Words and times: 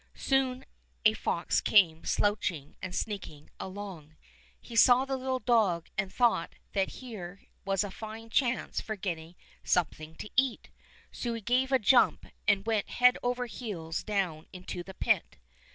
Soon 0.15 0.65
a 1.05 1.13
fox 1.13 1.61
came 1.61 2.05
slouching 2.05 2.75
and 2.81 2.95
sneaking 2.95 3.51
along. 3.59 4.15
He 4.59 4.75
saw 4.75 5.05
the 5.05 5.15
little 5.15 5.37
dog 5.37 5.89
and 5.95 6.11
thought 6.11 6.55
that 6.73 6.93
here 7.03 7.43
was 7.65 7.83
a 7.83 7.91
fine 7.91 8.31
chance 8.31 8.81
for 8.81 8.95
getting 8.95 9.35
some 9.63 9.85
thing 9.85 10.15
to 10.15 10.31
eat. 10.35 10.69
So 11.11 11.35
he 11.35 11.41
gave 11.41 11.71
a 11.71 11.77
jump 11.77 12.25
and 12.47 12.65
went 12.65 12.89
head 12.89 13.19
over 13.21 13.45
heels 13.45 14.01
down 14.03 14.47
into 14.51 14.81
the 14.81 14.95
pit. 14.95 15.37